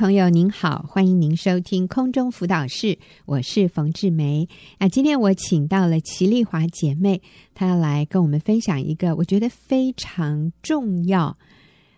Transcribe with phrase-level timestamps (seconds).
[0.00, 4.48] 朋友您好，欢迎您收听空中辅导室，我是冯志梅。
[4.78, 7.20] 那今天我请到了齐丽华姐妹，
[7.52, 11.36] 她来跟我们分享一个我觉得非常重要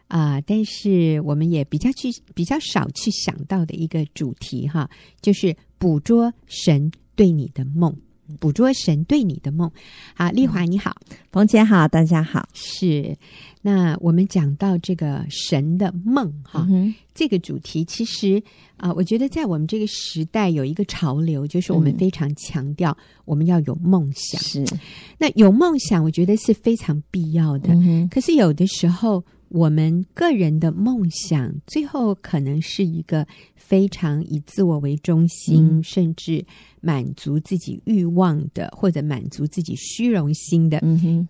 [0.08, 4.90] 啊、但是我们也比较去比较少去想到的一个主题哈，
[5.20, 7.96] 就是捕捉神对你的梦。
[8.38, 9.70] 捕捉神对你的梦，
[10.14, 10.96] 好，丽华你好，
[11.30, 12.48] 冯姐好，大家好。
[12.52, 13.16] 是，
[13.60, 18.42] 那我们讲到这个神的梦哈，嗯、这个主题其实
[18.76, 24.40] 啊、呃，我觉得在我们这个时代有一个潮流，就是我们非常强调我们要有梦想。
[24.42, 24.80] 是、嗯，
[25.18, 27.74] 那有梦想，我觉得是非常必要的。
[27.74, 29.22] 嗯、可是有的时候。
[29.52, 36.42] 我们个人的梦想，最后可能是一个非常以自我为中心，嗯、甚至
[36.80, 40.82] 满足自己欲望的，或者满足自己虚荣心的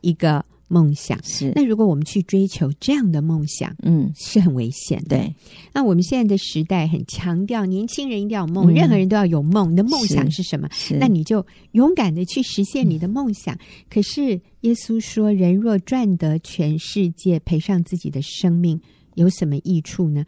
[0.02, 1.22] 一个梦想。
[1.22, 5.18] 是、嗯，那如果我们去追求这样的梦想，嗯，是很危险的。
[5.18, 5.34] 对，
[5.72, 9.70] 那我们现在的时代很强调年轻人一定要有梦，嗯、任何人都要有梦。
[9.72, 10.68] 你的梦想是什么？
[10.98, 13.54] 那你就勇敢的去实现你的梦想。
[13.54, 14.40] 嗯、可是。
[14.62, 18.80] 耶稣说：“人若赚得全世界，赔上自己的生命，
[19.16, 20.24] 有什么益处呢？”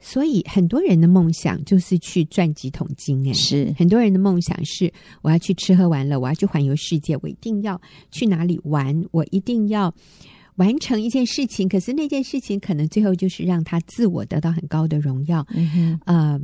[0.00, 3.26] 所以，很多人的梦想就是去赚几桶金。
[3.28, 9.94] 哎，是很多人的梦想是：我要去吃喝玩乐，我要去环游世界，我一定要去哪里玩，我一定要
[10.56, 11.68] 完成一件事情。
[11.68, 15.46] 可是那件事情可能最后就是让他自我得到很高的荣耀。
[15.50, 16.40] 嗯哼，呃，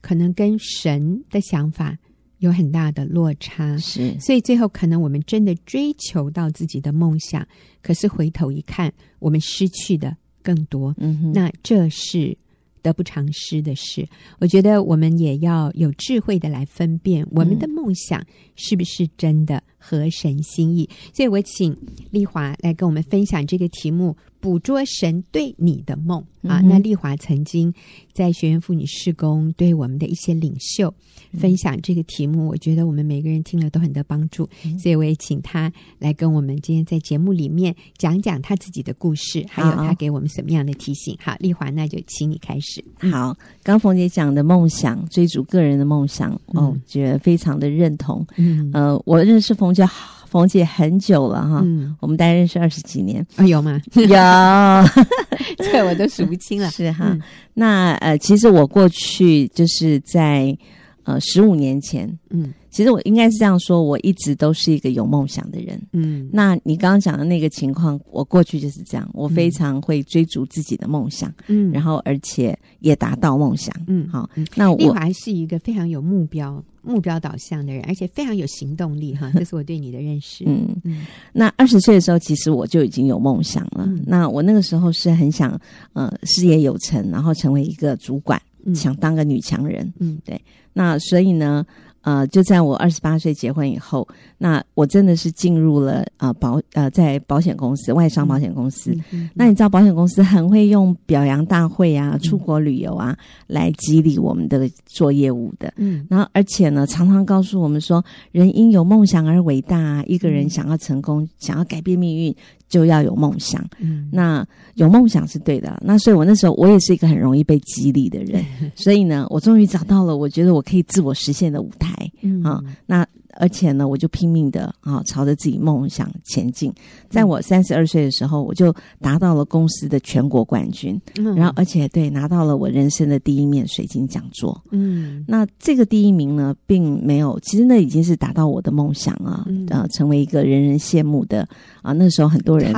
[0.00, 1.96] 可能跟神的想法。
[2.38, 7.46] 有很大的落差，是，所以最后可能我们真的追求到自己的梦想，
[7.80, 10.92] 可是回头一看，我们失去的更多。
[10.98, 12.36] 嗯哼，那这是
[12.82, 14.06] 得不偿失的事。
[14.38, 18.24] 我觉得我们也要有智慧的来分辨我们的梦想
[18.56, 20.88] 是不是真的合神心意。
[20.90, 21.76] 嗯、所以我请
[22.10, 24.16] 丽华来跟我们分享这个题目。
[24.40, 26.60] 捕捉神对你的梦啊！
[26.62, 27.72] 那丽华曾经
[28.12, 30.92] 在学院妇女事工对我们的一些领袖
[31.38, 41.16] 分享这个题目，我觉得我们每个人听了都很得帮助，所以我也请她来跟我们今天在节目里面讲讲她自己的故事，还有她给我们什么样的提醒。
[41.20, 42.84] 好，丽华，那就请你开始。
[43.12, 48.26] 好，刚冯姐讲的梦想，追逐个人的梦想，哦，觉得非常的认同。
[48.36, 50.10] 嗯，呃，我认识冯姐好。
[50.32, 53.78] 冯姐很久了哈，嗯、我们大概认识二十几年啊，有吗？
[53.96, 54.06] 有，
[55.62, 56.70] 这我都数不清了。
[56.72, 57.20] 是哈，嗯、
[57.52, 60.56] 那呃，其实我过去就是在
[61.04, 62.52] 呃十五年前，嗯。
[62.70, 65.78] 其实我应该是这样说，我一直都是一个有梦想的人。
[65.92, 74.26] 嗯，那你刚刚讲的那个情况，我过去就是这样，我非常会追逐自己的梦想，嗯，然后而且也达到梦想，嗯，好。
[74.54, 80.42] 那我还是一个非常有目标、目标导向的人，而且非常有行动力哈， 这是我对你的认识。
[80.46, 81.06] 嗯嗯。
[81.34, 83.84] 那二十岁的时候，其实我就已经有梦想了。
[83.86, 85.60] 嗯、那我那个时候是很想，
[85.92, 89.92] 呃，事业有成，然后成为一个主管，嗯、想当个女强人。
[89.98, 90.40] 嗯，对。
[90.74, 91.66] 那所以呢？
[92.02, 94.06] 呃，就在我二十八岁结婚以后，
[94.38, 98.96] 那我真的是进入了呃保呃在保险公司，外商保险公司。
[99.34, 105.72] 那你知道保险公司很会用表扬大会啊、出国旅游啊、嗯、来激励我们的做业务的。
[105.76, 110.02] 嗯，然后而且呢，常常告诉我们说，人因有梦想而伟大啊。
[110.06, 112.34] 一个人想要成功，嗯、想要改变命运。
[112.68, 114.42] 就要有梦想，嗯，那
[114.76, 115.78] 有梦想是对的。
[115.84, 118.42] 那所以我那时候我也是一个很容易被激励的人，
[118.74, 121.91] 所以呢，我终于找到了我觉得我可以自我实现的舞台，
[122.22, 123.06] 嗯啊，那。
[123.36, 126.70] 而且呢，我就拼命的啊，朝着自己梦想前进。
[127.08, 128.70] 在我三十二岁的时候，我就
[129.00, 131.00] 达到了公司的全国冠军。
[131.16, 134.62] 嗯，然后而且对，拿到了我人生的第一面水晶讲座。
[134.70, 141.48] 嗯，那这个第一名呢，并没有，其实那已经是达到我的梦想啊，嗯、呃，成为一个人人羡慕的
[141.80, 141.94] 啊。
[141.94, 142.70] 那时候很多人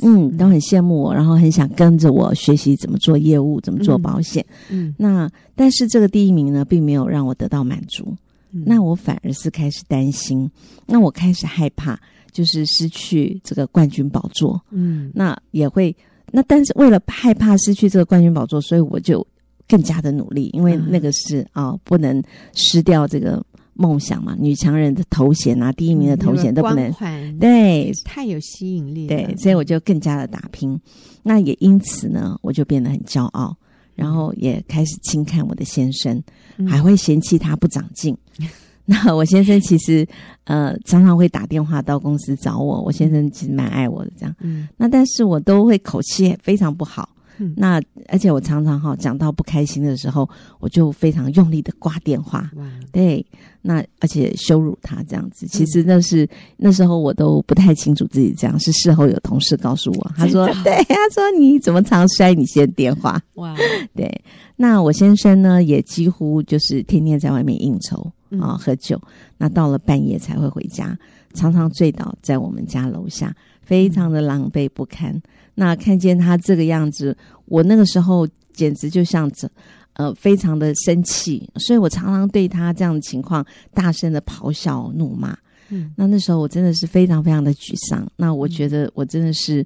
[0.00, 4.46] 嗯，都很羡慕我，然后很想跟着我学习怎么做业务，怎么做保险。
[4.70, 8.14] 嗯，嗯那但是这个第一名呢，并没有让我得到满足。
[8.50, 10.50] 那我反而是开始担心，
[10.86, 11.98] 那我开始害怕，
[12.32, 14.60] 就是失去这个冠军宝座。
[14.70, 15.94] 嗯，那也会，
[16.32, 19.26] 那但是为了害怕失去这个冠军宝座，所以我就
[19.66, 22.22] 更加的努力，因为那个是啊、哦，不能
[22.54, 23.44] 失掉这个
[23.74, 26.90] 梦想嘛，女强人的头衔，啊第一名的头衔都不能，
[27.38, 30.80] 对，太有吸引力了，对，所以我就更加的打拼。
[31.22, 33.54] 那也因此呢，我就变得很骄傲。
[33.98, 36.22] 然后也开始轻看我的先生，
[36.68, 38.16] 还会嫌弃他不长进。
[38.38, 38.46] 嗯、
[38.86, 40.06] 那我先生其实
[40.44, 44.32] 呃常常会打电话到公司找我，我先生其实蛮爱我的这样。
[44.38, 50.28] 嗯，那但是我都会口气非常不好，嗯、那而且我常常哈讲到不开心的时候，
[50.60, 52.50] 我就非常用力的挂电话。
[52.56, 53.24] 哇对，
[53.62, 55.46] 那而且羞辱他这样子。
[55.46, 63.54] 其实那是、嗯、那时候我都不太清楚自己这样，是事后有同事告诉我，他说：“对，他说你怎么常摔你先电话？”哇，
[63.94, 64.10] 对。
[64.56, 69.00] 那我先生呢，也几乎就是天天在外面应酬啊、喝酒。
[69.36, 70.98] 那到了半夜才会回家，
[71.34, 73.32] 常常醉倒在我们家楼下，
[73.62, 75.22] 非常的狼狈不堪。
[75.58, 77.16] 嗯、那看见他这个样子，
[77.46, 79.50] 我那个时候简直就像这，
[79.94, 83.44] 呃，非常的生气，所以我常常对他这样的情况
[83.74, 85.36] 大声的咆哮怒骂。
[85.70, 88.10] 嗯，那那时候我真的是非常非常的沮丧。
[88.16, 89.64] 那我觉得我真的是，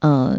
[0.00, 0.38] 呃。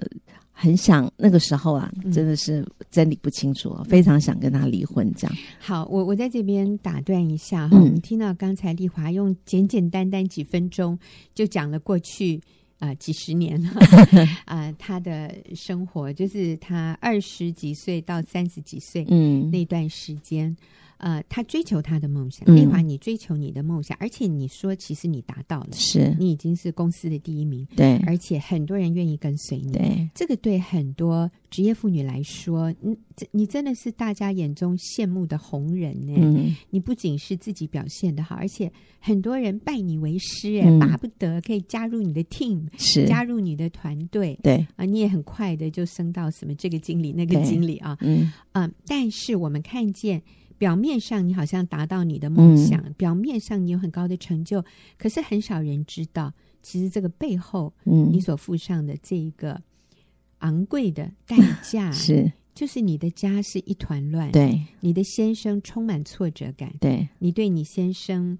[0.53, 5.35] 很想那个时候啊，真的是真理不清楚，嗯、非常想跟他离婚这样。
[5.59, 10.95] 好，我我在这边打断一下哈，我们、嗯、听到刚才丽华用简简单单几分钟
[11.33, 12.39] 就讲了过去
[12.81, 13.61] 啊、呃、几十年
[14.43, 20.55] 啊、呃、他的生活，就是他二十几岁到三十几岁嗯那段时间。
[21.01, 26.15] 呃，他追求他的梦想，丽华，你追求你的梦想，嗯、而且你说其实你达到了，是。
[26.19, 32.95] 你已经是公司的第一名，对，而且很多人愿意跟随你，对，这个对很多职业妇女来说，你
[33.31, 36.13] 你真的是大家眼中羡慕的红人呢。
[36.17, 43.07] 嗯，你不仅是自己表现的好，而且很多人拜你为师，哎、嗯，巴不得可以加入你的 team，是。
[43.07, 44.67] 加入你的团队，对。
[44.75, 48.31] 啊，你也很快的就升到什么这个经理那个经理啊，嗯。
[48.51, 50.21] 嗯、呃，但是我们看见。
[50.61, 54.63] 表面上你好像达到你的梦想，嗯、表面上你有很高的成就，
[54.95, 56.31] 可是很少人知道，
[56.61, 59.59] 其实这个背后，嗯，你所付上的这一个
[60.41, 68.37] 昂贵的代价 是，就是你的家是一团乱，对，你的先生充满挫折感，对，你对你先生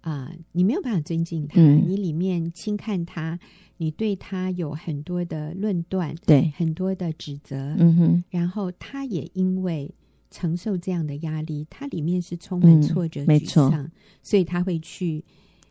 [0.00, 3.38] 啊、呃，你没有办法尊敬他，嗯、你里面轻看他，
[3.76, 9.94] 你对他有很多的论断，对，很多的指责，嗯哼，然后他也因为。
[10.34, 13.90] 承受这样的压力，他里面是充满挫折、沮丧，嗯、
[14.20, 15.24] 所以他会去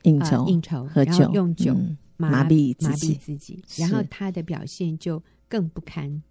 [0.03, 1.75] 应酬、呃、应酬、喝酒，然后用酒
[2.15, 6.23] 麻、麻痹麻痹自己，然后他的表现就更不堪。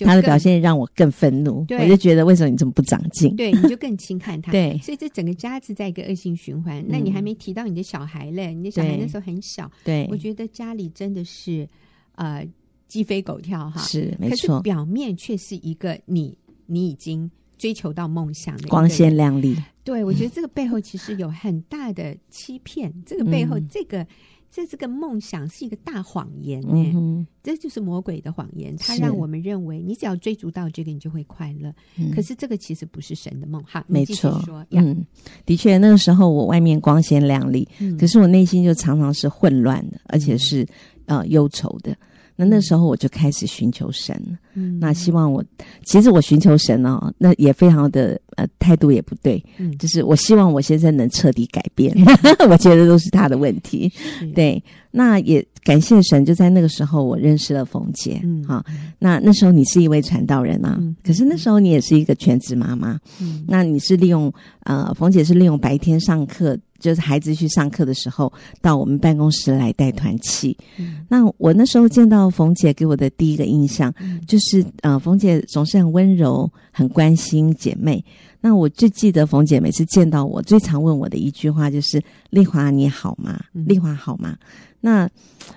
[0.00, 3.34] 他的表现让我更愤怒，对我就觉得为什么你这么不长进？
[3.36, 4.52] 对，你就更轻看他。
[4.56, 6.82] 对，所以这整个家是在一个恶性循环。
[6.82, 8.54] 嗯、那你还没提到你的小孩嘞？
[8.54, 11.68] 你的小孩那时候很小，对，我觉得家里真的是
[12.14, 12.46] 呃
[12.88, 14.60] 鸡飞狗跳哈，是没错。
[14.60, 17.30] 表面却是一个你，你已经。
[17.58, 22.92] 追求到梦想的光鲜亮丽，对，我觉得这个背后其实有很大的欺骗。
[23.04, 24.06] 这个背后，这个
[24.50, 28.76] 这这个梦想是一个大谎言，嗯，这就是魔鬼的谎言。
[28.76, 31.72] 它让我们认为，你只要追逐到这个，你就会快乐。
[32.14, 33.62] 可是这个其实不是神的梦。
[33.64, 35.04] 哈，没错，嗯，
[35.44, 37.66] 的确，那个时候我外面光鲜亮丽，
[37.98, 40.66] 可是我内心就常常是混乱的，而且是
[41.06, 41.96] 呃忧愁的。
[42.36, 44.14] 那那时候我就开始寻求神，
[44.54, 45.42] 嗯，那希望我
[45.84, 52.04] 其实我寻求神哦，那也非常的呃态度也不对，嗯，就是我希望我先生能彻底改变，嗯、
[52.50, 53.90] 我觉得都是他的问题，
[54.34, 58.64] 对，那也感谢神，就在那个时候我认识了冯姐，嗯，好，
[58.98, 64.32] 那那时候你是一位传道人啊，嗯、可是那时候你也是一个全职妈妈，嗯，那你是利用
[64.64, 66.58] 呃冯姐是利用白天上课。
[66.78, 70.56] 就是孩子去上课的时候，到我们办公室来带团契。
[70.76, 78.04] 嗯、那我那时候见到冯姐，给我的第一个印象、嗯、就是，呃，冯姐总是很温柔，很关心姐妹。
[78.40, 82.00] 那我最记得冯姐每次见到我，最常问我的一句话就是
[82.30, 83.40] ：“丽华你好吗？
[83.52, 84.36] 丽华好吗？”
[84.80, 85.08] 那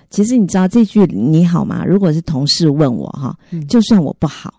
[0.10, 1.86] 其实你知道这句“你好吗”？
[1.86, 3.38] 如果是同事问我哈，
[3.68, 4.54] 就算我不好。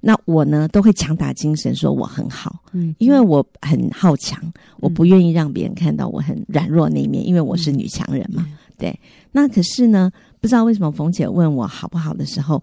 [0.00, 8.98] 那我呢，都会强打精神说我很好，嗯，因为我很好强，嗯、我不愿意让别人看到我很软弱那一面，因为我是女强人嘛，嗯、对。
[9.32, 10.10] 那可是呢，
[10.40, 12.62] 不知道为什么冯姐问我好不好的时候，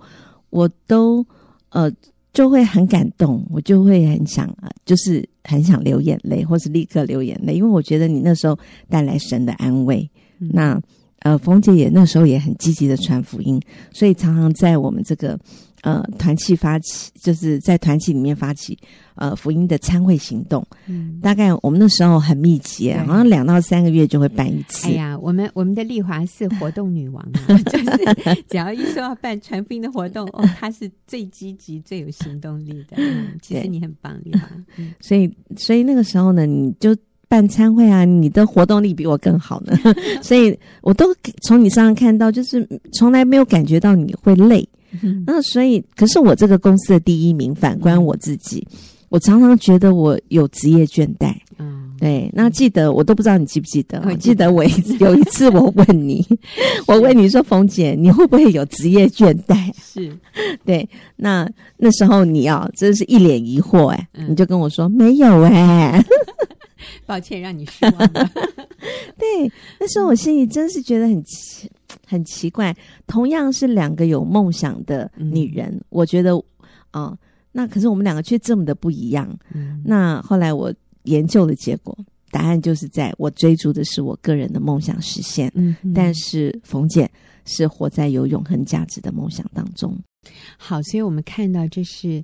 [0.50, 1.26] 我都
[1.70, 1.92] 呃
[2.34, 4.54] 就会很感动，我就会很想，
[4.86, 8.58] 就是很想流眼泪，或是立刻流眼泪，因为我觉得你那时候
[8.90, 10.10] 带来神的安慰。
[10.40, 10.82] 嗯、那
[11.28, 15.38] 呃，冯姐也那时候也很积极的传福音，所以常常在我们这个。
[15.84, 18.78] 呃，团契发起就是在团契里面发起
[19.16, 24.88] 呃福音的参会行动，嗯，大概我们那时候很密集，啊，好像两到三个月就会办一次。
[24.88, 32.98] 哎呀，我们我们的丽华是活动女王啊， 就是只要一说要办传福音的活动，哦，她是最积极、最有行动力的。
[32.98, 34.50] 嗯，其实你很棒，丽华。
[34.78, 36.94] 嗯，所以所以那个时候呢，你就
[37.28, 39.78] 办餐会啊，你的活动力比我更好呢，
[40.24, 41.06] 所以我都
[41.42, 44.68] 从你身上看到，就是从来没有感觉到你会累。
[45.04, 48.78] 嗯、那所以，可是我这个公司的第一名，反观我自己，嗯、
[49.10, 51.34] 我常常觉得我有职业倦怠。
[51.60, 54.02] 嗯，对，那记得我都不知道你记不记得？
[54.06, 54.64] 我记得我
[55.00, 56.26] 有一次我问你，
[56.88, 60.10] 我问你说：“冯姐，你会不会有职业倦怠？”是，
[60.64, 66.04] 对，那那时候你要真是一脸疑惑哎，你就跟我说没有哎，
[67.06, 68.32] 抱歉让你失望了。
[69.18, 71.70] 对，那时候我心里真是觉得很奇
[72.06, 72.76] 很奇怪，
[73.08, 76.32] 同样是两个有梦想的女人，我觉得
[76.92, 77.18] 啊。
[77.54, 79.36] 那可是我们两个却这么的不一样。
[79.52, 80.72] 嗯，那后来我
[81.06, 81.98] 研究的结果，
[82.30, 85.52] 答案就是在我追逐的是我个人的梦想实现。
[85.56, 87.10] 嗯，但是冯姐
[87.46, 89.98] 是活在有永恒价值的梦想当中。
[90.56, 92.24] 好，所以我们看到这是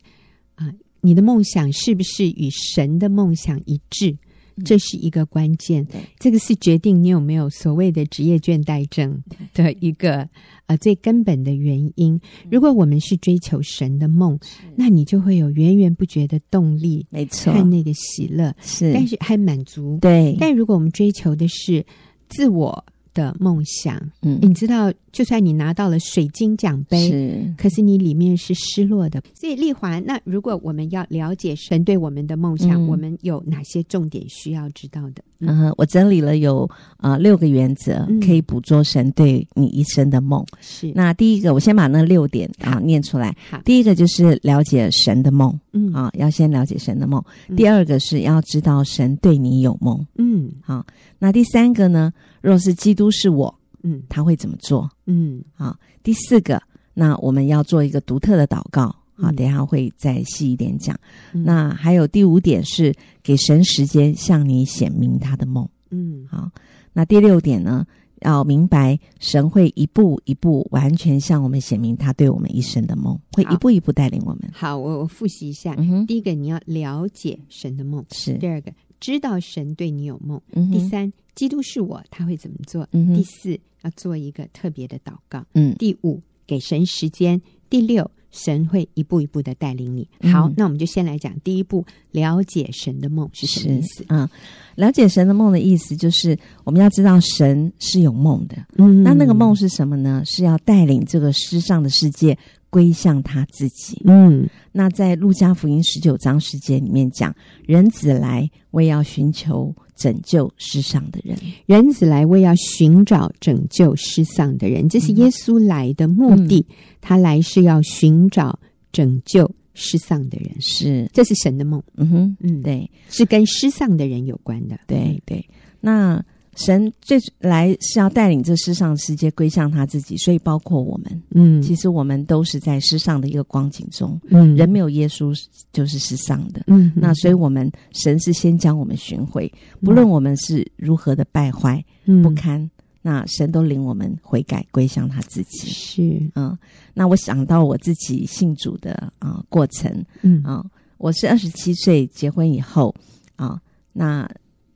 [0.53, 4.15] 啊，你的梦想是不是与神的梦想一致？
[4.63, 6.01] 这是一个关键，对。
[6.19, 9.21] 这个是决定你有没有所谓的职业倦怠症
[9.53, 10.27] 的一个
[10.67, 12.19] 呃最根本的原因。
[12.49, 14.39] 如果我们是追求神的梦，
[14.75, 19.97] 那你就会有源源不绝的动力，没错，看那个喜乐是，但是还满足。
[20.01, 21.85] 对，但如果我们追求的是
[22.29, 22.85] 自我。
[23.13, 29.21] 的梦想，嗯，你知道，就算你拿到了水晶奖杯，是，可是你里面是失落的。
[29.33, 35.23] 所以丽华，那如果我们要了解神对我们的梦想，嗯、我们有哪些重点需要知道的？
[35.47, 40.45] 嗯，我整理了有啊、呃、六个原则，可以捕捉神对你一生的梦。
[40.61, 43.35] 是，那第一个，我先把那六点啊念出来。
[43.49, 47.23] 好，第一个就是了解神的梦，嗯啊，要先了解神的梦。
[47.55, 50.85] 第二个是要知道神对你有梦，嗯，好。
[51.19, 52.11] 那第三个呢？
[52.41, 54.89] 若是基督是我，嗯，他会怎么做？
[55.05, 55.75] 嗯，好。
[56.03, 56.61] 第四个，
[56.93, 58.93] 那我们要做一个独特的祷告。
[59.15, 60.99] 好，等一下会再细一点讲。
[61.33, 65.67] 嗯、那还有第五点是给神时间向你显明他的梦。
[65.91, 66.49] 嗯，好。
[66.93, 67.85] 那第六点呢，
[68.21, 74.49] 要明白神会一步一步完全向我们显明他对我们一生的梦，会一步一步带领我们。
[74.51, 75.75] 好，我我复习一下。
[75.77, 82.87] 嗯、第一个，你要了解神的梦；是第二个，知道神对你有梦；嗯、第三，基督是我，他会怎么做？
[82.91, 85.45] 嗯、第四，要做一个特别的祷告。
[85.53, 87.39] 嗯，第五，给神时间；
[87.69, 88.09] 第六。
[88.33, 90.05] 神会一步一步的带领你。
[90.29, 94.03] 好，嗯、那我们就先来讲第一步，了解神的梦是什么意思？
[94.09, 94.29] 啊、嗯，
[94.75, 98.57] 了解神的梦的意思就是我们要知道神是有梦的。
[98.75, 100.21] 嗯，那那个梦是什么呢？
[100.25, 102.37] 是要带领这个世上的世界
[102.73, 104.01] 归向他自己。
[104.05, 107.31] 嗯，那在路加福音十九章十节里面讲，
[107.67, 109.73] 人子来为要寻求。
[109.95, 111.37] 拯救世上的人，
[111.67, 116.65] 人子来为要寻找拯救世上的人，这是耶稣来的目的。
[116.67, 118.59] 嗯、他来是要寻找
[118.91, 121.81] 拯救世上的人，是这是神的梦。
[121.95, 124.79] 嗯哼，嗯，对，是跟世上的人有关的。
[124.87, 125.47] 对对，
[125.79, 126.21] 那。
[126.55, 135.35] 神最来是要带领这世上世界归向他自己，所以包括我们，嗯，其实我们都是在世上的一个光景中，嗯，人没有耶稣
[135.71, 142.69] 就是世上的，嗯，那所以我们神是先将我们寻回，不论我们是如何的败坏、嗯、不堪，
[143.01, 146.55] 那神都领我们悔改归向他自己，是，嗯，
[146.93, 150.43] 那我想到我自己信主的啊、呃、过程，嗯。
[150.43, 150.63] 啊，
[150.97, 152.93] 我是二十七岁结婚以后
[153.37, 153.59] 啊，
[153.91, 154.29] 那。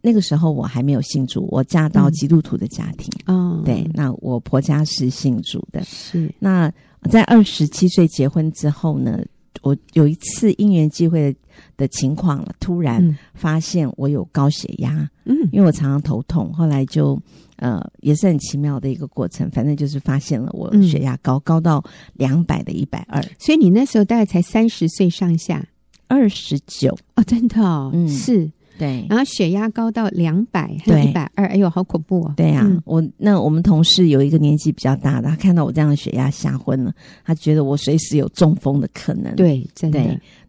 [0.07, 3.11] 那个时候我还没有信主，我嫁到基督徒的家庭。
[3.25, 5.83] 哦、嗯，对，那我婆家是信主的。
[5.83, 6.71] 是，那
[7.11, 9.21] 在二十七岁结婚之后呢，
[9.63, 11.39] 我有一次因缘际会的，
[11.75, 15.09] 的情况了，突然发现我有高血压。
[15.25, 17.21] 嗯，因为我常常头痛，后来就
[17.57, 21.83] 呃也是很奇妙的一个过程，反正就是发现了我血压高，嗯、高到
[22.13, 23.21] 两百的一百二。
[23.37, 25.67] 所以你那时候大概才三十岁上下，
[26.07, 28.49] 二十九哦，真的哦，嗯，是。
[28.77, 32.33] 对，然后血压高到两百，还有一百二，哎呦，好恐怖哦！
[32.37, 36.93] 对呀、啊，嗯、我那我们同事有一个年纪比较大的，他看到我这样的血压吓昏了，
[37.25, 39.35] 他觉得我随时有中风的可能。
[39.35, 39.99] 对，真的。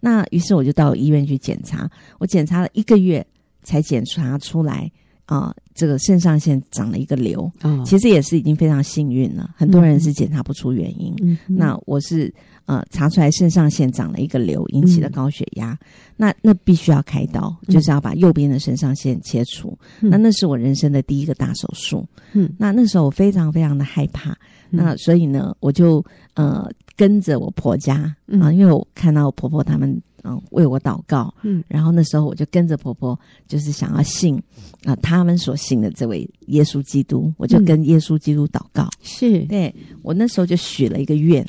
[0.00, 3.26] 那于是我就到医院去检查，我检查了一个月
[3.62, 4.90] 才检查出来。
[5.28, 9.50] 啊、呃，这个肾上腺长了一个瘤，哦、其实也是已经非常幸运了。
[9.54, 12.32] 很多人是检查不出原因，嗯、那我是
[12.64, 15.78] 呃查出来肾上腺长了一个瘤，引起了高血压，嗯、
[16.16, 19.78] 那那必须要开刀，就是要把右边的肾上腺切除。
[20.00, 22.02] 嗯、那那是我人生的第一个大手术。
[22.32, 24.36] 嗯，那那时候我非常非常的害怕，嗯、
[24.70, 26.66] 那所以呢，我就呃
[26.96, 27.96] 跟着我婆家
[28.28, 30.00] 啊、呃，因为我看到我婆婆他们。
[30.24, 31.32] 嗯，为我祷告。
[31.42, 34.36] 嗯，然后那时候我就跟着婆婆，就是想要信
[34.84, 38.88] 啊、呃，他们所信的这位耶稣基督，我就跟耶稣基督祷告。
[39.02, 41.46] 是，对，我那时候就许了一个愿，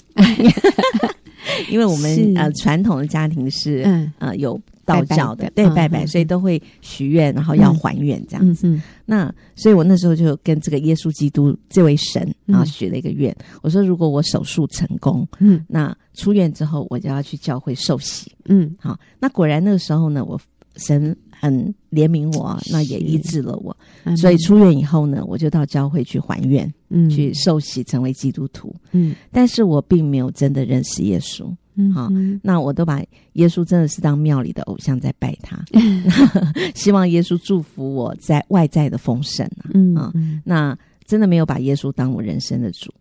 [1.70, 4.60] 因为我们呃传统的家庭是嗯呃有。
[4.90, 8.80] 道教的，对，拜拜，所以都会许愿，然后要还愿这样子。
[9.06, 20.40] 那所以我那时候就跟这个耶稣基督这位神啊许了一个愿，我说如果我手术成功，嗯，那出院之后我就要去教会受洗，嗯，好，那果然那个时候呢，我
[20.76, 23.76] 神很怜悯我，那也医治了我。
[24.18, 28.76] 所以出院以后呢，我就到教会去还愿，嗯，去受洗成为基督徒。
[28.92, 31.54] 嗯，但是我并没有真的认识耶稣。
[31.80, 32.10] 嗯，好，
[32.44, 33.02] 那我都把
[33.34, 35.64] 耶稣真的是当庙里的偶像在拜他，
[36.76, 39.72] 希望耶稣祝福我在外在的丰盛啊。
[39.74, 40.12] 嗯啊，
[40.44, 42.94] 那真的没有把耶稣当我人生的主。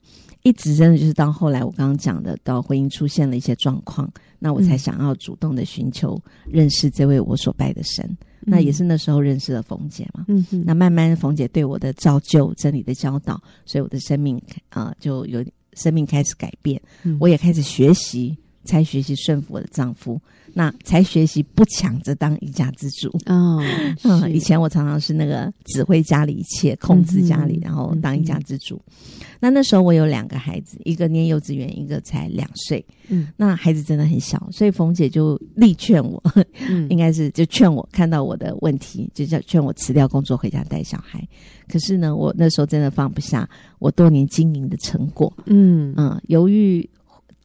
[0.45, 4.09] 一直真的就是到后来，我刚刚讲的，到婚姻出现了一些状况，
[4.39, 6.19] 那我才想要主动的寻求
[6.49, 8.05] 认识这位我所拜的神。
[8.43, 10.25] 嗯、那也是那时候认识了冯姐嘛。
[10.29, 16.81] 嗯哼，那慢慢冯姐对我的造就、真理的教导，所以我的生命啊、呃、就有生命开始改变。
[17.03, 18.35] 嗯、我也开始学习。
[18.65, 20.21] 才学习顺服我的丈夫，
[20.53, 23.63] 那才学习不抢着当一家之主哦。
[24.05, 28.81] 嗯，以前我常常是那个指挥家里一切，控制家里，嗯、然后当一家之主。
[28.87, 32.85] 嗯、那那时候我有两个孩子，一个念幼稚园，一个才两岁。
[33.09, 36.23] 嗯，那孩子真的很小，所以冯姐就力劝我，
[36.69, 41.27] 嗯、 应该是就劝我看到我的问题，就叫劝我辞掉工作回家带小孩。
[41.69, 43.49] 可是呢，我那时候真的放不下
[43.79, 45.33] 我多年经营的成果。
[45.47, 46.87] 嗯嗯，犹豫。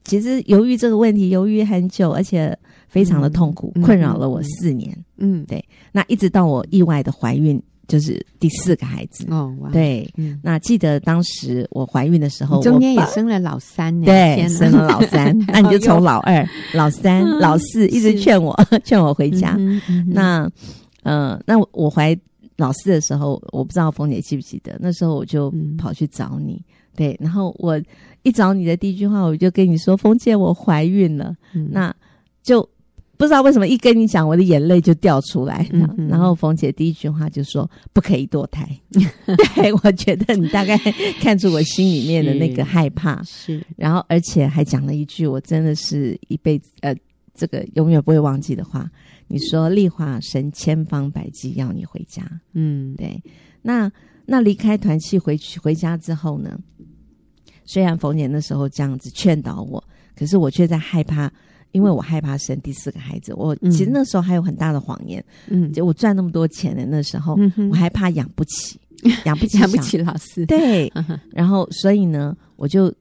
[0.04, 2.58] 其实犹豫这个问题犹豫很久，而且
[2.88, 4.96] 非常的痛苦，嗯、困扰了我四年。
[5.18, 5.64] 嗯，对。
[5.92, 9.26] 那一直到我意外的怀孕，就是第四个孩子。
[9.30, 9.70] 哦，哇。
[9.72, 10.12] 对。
[10.18, 14.06] 嗯、那记得当时我怀孕的时候，中间也生了老三呢。
[14.06, 15.38] 对，生了老三。
[15.48, 19.56] 那你就从老二、老三、老四一直劝我，是 劝我回家。
[19.58, 20.52] 嗯嗯、那，
[21.04, 22.14] 呃，那我怀
[22.58, 26.56] 老四的时候，我不知道凤姐记不记得，那时候我就跑去找你。
[26.56, 26.66] 嗯、
[26.98, 27.82] 对，然后我。
[28.24, 31.36] 一找你的第一句话，我就跟你说：“冯姐，我怀孕了。
[31.54, 31.94] 嗯”那
[32.42, 32.68] 就
[33.18, 35.68] 不知道为什么一跟你讲，我的眼泪就掉出来。
[35.72, 38.68] 嗯嗯，然后冯姐第一句话就说：“不可以堕胎。
[39.56, 40.78] ”对，我觉得你大概
[41.20, 43.22] 看出我心里面的那个害怕。
[43.24, 46.96] 是，是然后而且还讲了一句我真的是一辈子呃，
[47.34, 48.90] 这个永远不会忘记的话。
[49.28, 53.22] 你说：“丽华，神千方百计要你回家。”嗯，对。
[53.62, 53.92] 那
[54.26, 56.58] 那离开团契回去回家之后呢？
[57.66, 59.84] 虽然逢年那时候这样子劝导我，
[60.16, 61.32] 可是我却在害怕，
[61.72, 63.34] 因为我害怕生第四个孩子。
[63.36, 68.80] 我其实那时候还有很大的谎言，嗯，就我赚那么多钱的那时候，嗯、哼我还怕养不起，
[69.26, 70.46] 养不起， 养不起老四。
[70.46, 70.92] 对，
[71.32, 72.94] 然后所以呢，我就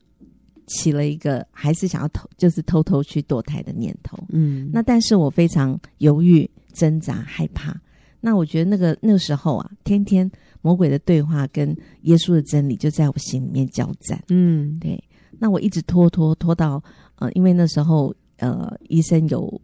[0.67, 4.19] 起了一个还是想要偷，就是偷偷去堕胎的念头。
[4.31, 7.75] 嗯，那但是我非常犹豫、挣扎、害怕。
[8.21, 10.31] 那我觉得那个那个时候啊，天天。
[10.63, 14.23] 魔鬼的对话跟耶稣的真理就在我心里面交战。
[14.29, 15.03] 嗯，对。
[15.39, 16.83] 那我一直拖拖拖到
[17.17, 19.61] 呃，因为那时候呃，医生有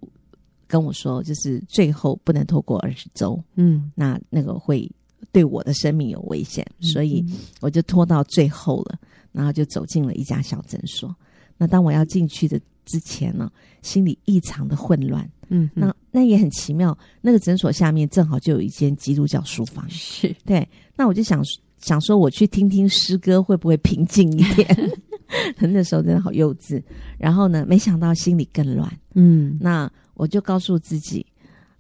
[0.67, 3.43] 跟我说，就是最后不能拖过二十周。
[3.55, 4.91] 嗯，那那个会
[5.31, 7.25] 对我的生命有危险，所以
[7.61, 8.99] 我就拖到最后了，
[9.31, 11.15] 然后就走进了一家小诊所。
[11.57, 13.51] 那当我要进去的之前呢，
[13.83, 15.29] 心里异常的混乱。
[15.49, 16.97] 嗯，那那也很奇妙。
[17.21, 20.67] 那个诊所下面正好就有一间基督教书房，是对。
[20.97, 21.43] 那我就想
[21.79, 24.91] 想说，我去听听诗歌会不会平静一点？
[25.61, 26.83] 那时候真的好幼稚。
[27.19, 28.91] 然后呢，没想到心里更乱。
[29.15, 31.25] 嗯，那我就告诉自己，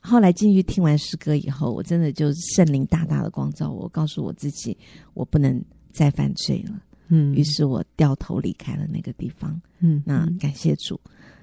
[0.00, 4.76] 后来进去听完诗歌以后，我真的就圣灵大大的光照我，告诉我自己，
[5.14, 6.80] 我不能再犯罪了。
[7.08, 9.60] 嗯，于是我掉头离开了那个地方。
[9.80, 11.00] 嗯，那感谢主，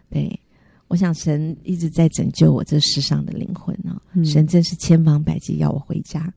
[0.09, 0.39] 对。
[0.87, 6.33] 我想神一直在拯救我这世上的灵魂哦，嗯、神真是千方百计要我回家。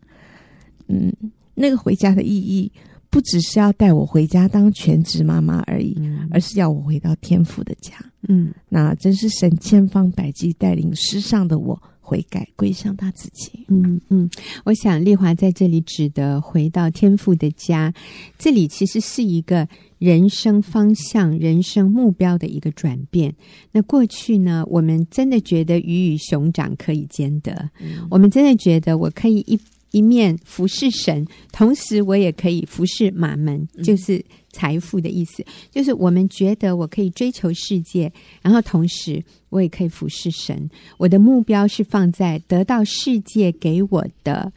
[0.87, 1.13] 嗯，
[1.55, 2.71] 那个回家的意义
[3.11, 7.93] 不只是要带我回家当全职妈妈而已，嗯、而是要我回到天父的家。
[8.29, 11.81] 嗯，那真是神千方百计带领世上的我。
[12.09, 13.67] 悔改归向他自己。
[13.69, 14.31] 嗯嗯，
[14.65, 17.93] 我想丽华在这里指的回到天父的家，
[18.39, 19.69] 这里其实是一个
[19.99, 23.35] 人生方向、人生目标的一个转变。
[23.73, 29.61] 那过去呢，我们真的觉得鱼与熊掌可以兼得，嗯、我们真的觉得我可以一
[29.91, 34.25] 一面服侍神，同时我也可以服侍马门，就是。
[34.51, 38.11] 财富的意思就是，我们觉得我可以追求世界，
[38.43, 40.69] 然后同时我也可以服侍神。
[40.97, 44.51] 我的目标是放在得到世界给我的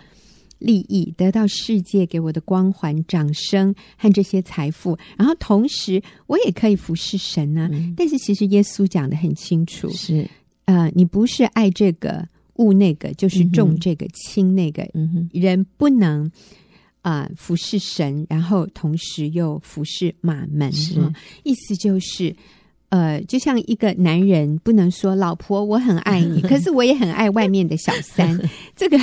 [0.58, 7.70] 利益，得到世界给我的光环、掌声和这些财富，然后同时我也可以服侍神呢、啊。
[7.72, 10.28] 嗯、但是其实耶稣讲的很清楚，是
[10.65, 12.26] 呃，你不是爱这个
[12.62, 14.88] 恶那个，就是重这个轻那个，
[15.32, 16.32] 人不能。
[17.04, 20.71] 啊、呃，服侍神，然后同时又服侍马门，
[21.41, 22.32] 意思就是，
[22.89, 28.39] 呃，就像一个男人不能说老婆我很爱你， 可是我也很爱外面的小三，
[28.78, 29.00] 这个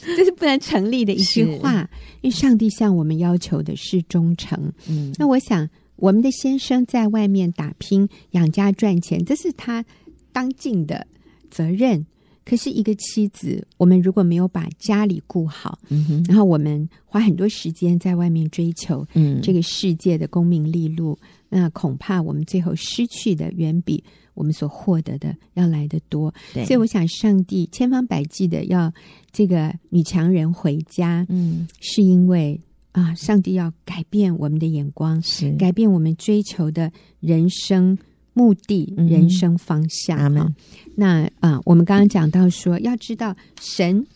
[0.00, 1.86] 这是不能成立的一句话，
[2.22, 4.72] 因为上帝向我们要求的是忠诚。
[4.88, 9.84] 嗯，那我想我们的先生在外面打拼养家赚钱，这是他
[10.32, 11.06] 当尽的
[11.50, 12.06] 责任。
[12.44, 15.78] 可是一个妻子，我们如果没有把家里顾好，
[16.26, 24.02] 然后我们花很多时间在外面追求，嗯，这个世界的功名利禄，那恐怕我们最后失去的远比
[24.34, 26.34] 我们所获得的要来得多。
[26.52, 28.92] 对，所以我想，上帝千方百计的要
[29.30, 32.60] 这个女强人回家，嗯，是因为
[32.92, 37.96] 啊，上帝要改变我们的眼光，是改变我们追求的人生。
[38.32, 40.54] 目的、人生方向。
[40.94, 44.06] 那啊，我们刚刚讲到说，要知道神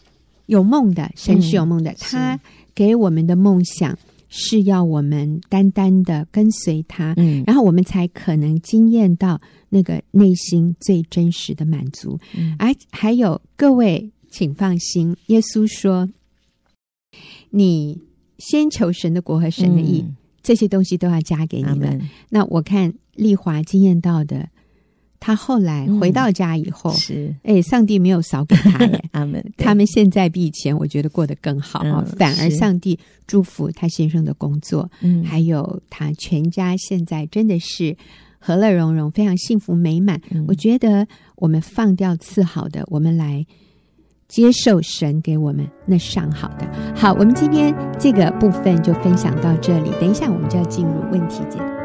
[0.47, 2.41] 有梦的，神是有梦的，嗯、他
[2.75, 3.99] 给我们的梦想
[4.29, 12.19] 是要我们单单的跟随他，嗯，然后我们才可能惊艳到那个内心最真实的满足。
[12.37, 16.09] 嗯，而还有各位，请放心，耶稣说
[17.51, 18.01] ：“你
[18.39, 20.03] 先求神的国和神的义。
[20.07, 22.01] 嗯”这些东西都要加给你们。
[22.29, 24.49] 那我看丽华经验到的，
[25.19, 29.05] 他后来回到家以后，嗯、是哎，上帝没有少给他耶。
[29.13, 29.45] 阿门。
[29.57, 37.97] 他们现在比以前，我觉得过得更好、嗯、反而上帝祝福他先生的工作，嗯，还有他全家现在真的是
[38.39, 40.21] 和乐融融，非常幸福美满。
[40.31, 43.47] 嗯、我觉得我们放掉次好的，我们来。
[44.29, 46.69] 接受神给我们那上好的。
[46.97, 49.91] 好，我们今天这个部分就分享到这里。
[50.01, 51.76] 等一下，我们就要进入问题解答。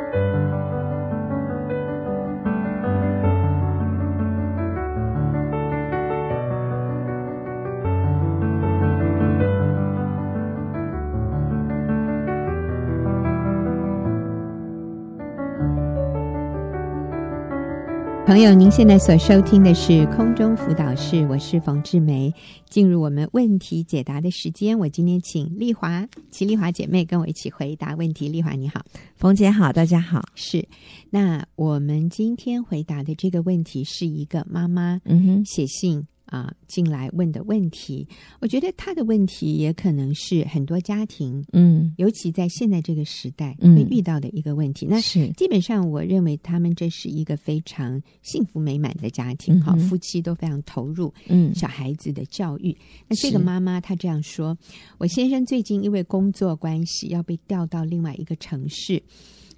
[18.32, 22.34] 朋友，您现在所收听的是空中辅导室，我是冯志梅。
[22.70, 28.30] 进入我们问题解答的时间，我今天请丽华、齐丽华姐妹跟我一起回答问题。
[28.30, 28.86] 丽华你好，
[29.18, 30.22] 冯姐好，大家好。
[30.34, 30.66] 是，
[31.10, 36.08] 那我们今天回答的这个问题是一个妈妈嗯哼写信。
[36.32, 38.08] 啊，进来问的问题，
[38.40, 44.86] 我觉得他的问题也可能是很多家庭，嗯，尤其在现在这个时代会遇到的一个问题。
[44.86, 52.74] 嗯、那是基本上，我认为他们这是一个非常幸福美满的家庭，哈、嗯，夫妻都非常投入，嗯，小孩子的教育。
[53.10, 54.58] 那这个妈妈她这样说
[55.00, 59.04] ：“我先生最近因为工作关系要被调到另外一个城市。”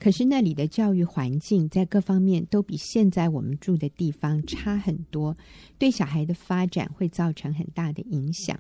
[0.04, 5.34] 可是那里的教育环境在各方面都比现在我们住的地方差很多，
[5.78, 8.60] 对小孩的发展会造成很大的影响。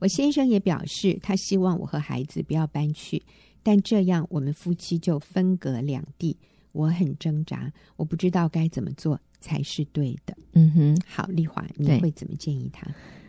[0.00, 3.22] 我先生也表示，他希望我和孩子不要搬去，
[3.62, 6.36] 但这样我们夫妻就分隔两地。
[6.72, 10.36] 我很挣扎，我不知道该怎么做才是对的。
[10.52, 12.86] 嗯哼，好，丽华，你会怎么建议他？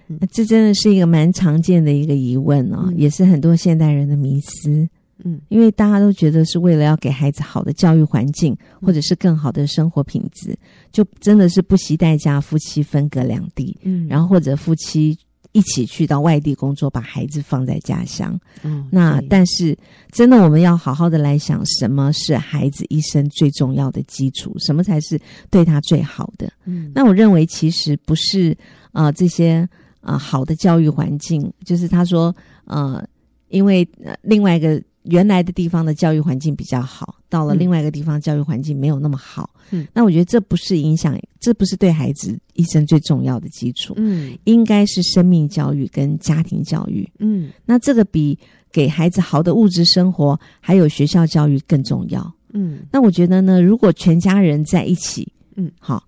[0.10, 4.90] 嗯，这真的是一个蛮常见的一个疑问哦，嗯，也是很多现代人的迷思。
[5.24, 10.58] 嗯，因为大家都觉得是为了要给孩子好的教育环境，或者是更好的生活品质，
[10.92, 15.18] 就真的是不惜代价，夫妻分隔两地，嗯，然后或者夫妻
[15.52, 18.38] 一起去到外地工作，把孩子放在家乡。
[18.64, 19.78] 嗯，那但是
[20.12, 24.54] 真的我们要好好的来想，什么是孩子一生最重要的基础？
[24.60, 25.18] 什么才是
[25.50, 26.52] 对他最好的？
[26.66, 28.52] 嗯，那我认为其实不是
[28.92, 29.58] 啊、呃，这些
[30.02, 33.08] 啊、呃、好的教育环境，就是他说呃，
[33.50, 34.82] 因为、呃、另外一个。
[35.04, 39.50] 原来的地方的教育环境比较好，到了另外一个地方，教育环境没有那么好。
[39.72, 43.94] 嗯，那我觉得这不是影响，这不是对孩子一生最重要的基础。
[43.98, 47.10] 嗯，应该是生命教育跟家庭教育。
[47.20, 48.38] 嗯，那这个比
[48.72, 52.34] 给孩子好的物质生活还有学校教育更重要。
[52.54, 56.04] 嗯，那我觉得呢，如果全家人在一起，嗯，好，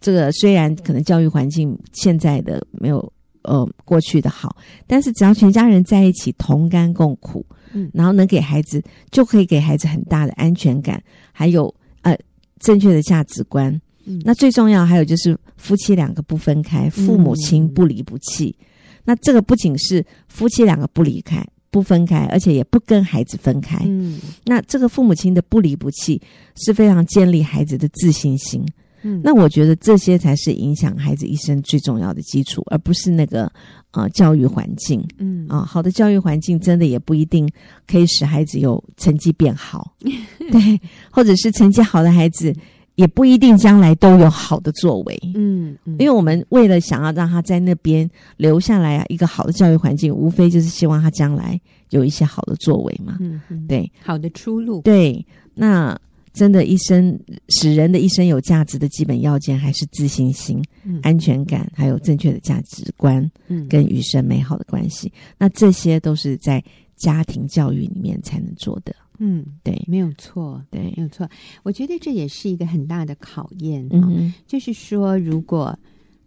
[0.00, 4.56] 这个虽然可能教育环境现在的没有呃过去的好，
[4.86, 7.44] 但是只要全家人在一起同甘共苦。
[7.74, 12.16] 嗯，然后能给孩子，就可以给孩子很大的安全感，还有呃
[12.58, 13.78] 正确的价值观。
[14.04, 18.56] 嗯，那最重要还有就是夫妻两个不分开，父母亲不离不弃。
[18.58, 18.64] 嗯，
[19.04, 23.78] 那这个不仅是夫妻两个不离开、不分开，而且也不跟孩子分开。
[23.84, 26.20] 嗯，那这个父母亲的不离不弃
[26.56, 28.64] 是非常建立孩子的自信心。
[29.04, 33.48] 嗯，那我觉得这些才是影响孩子一生最重要的基础，而不是那个。
[33.94, 35.46] 啊，教育环境，嗯。
[35.48, 37.48] 啊，好的教育环境真的也不一定
[37.86, 39.94] 可以使孩子有成绩变好，
[40.50, 40.80] 对，
[41.12, 42.52] 或者是成绩好的孩子
[42.96, 51.56] 也不一定将来都有好的作为，嗯，嗯，因为我们为了想要让他在那边留下来啊，一个好的教育环境，无非就是希望他将来
[51.90, 55.96] 有一些好的作为嘛，嗯，嗯，对，好的出路，对，那。
[56.34, 57.18] 真的，一生
[57.48, 65.10] 使人的一生有价值的基本要件，还是自信心、嗯、安全感，还有正确的价值观，嗯，跟与生美好的关系。
[65.38, 66.62] 那这些都是在
[66.96, 68.94] 家庭教育里面才能做的。
[69.20, 71.28] 嗯，对，没有错，对，没有错。
[71.62, 73.86] 我觉得这也是一个很大的考验。
[73.92, 75.78] 嗯，就是说，如果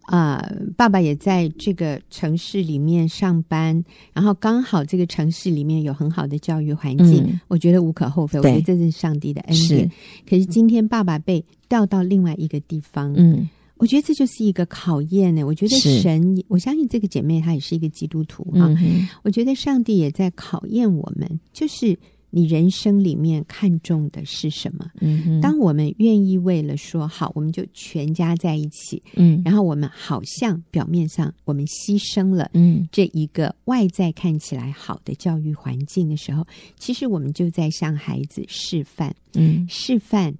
[0.08, 8.38] 啊、呃，爸爸也在这个城市里面上班，然后刚好这个城市里面有很好的教育环境，嗯、我觉得无可厚非。
[8.38, 9.80] 我觉得这是上帝的恩典。
[9.80, 9.90] 是
[10.26, 15.44] 可是今天爸爸被调到另外一个地方，嗯，我觉得这就是一个考验呢。
[15.44, 18.64] 我觉得神，我相信这个姐妹她也是一个基督徒啊。
[18.80, 21.98] 嗯、我觉得上帝也在考验我们，就是。
[22.30, 24.90] 你人生里面看重的是什么？
[25.00, 36.46] 嗯哼，当我们愿意为了说好，我们就全家在一起，嗯，然后我们好像表面上我们牺牲了，嗯，这一个外在看起来好的教育环境的时候，
[36.78, 40.34] 其实我们就在向孩子示范，嗯，示范，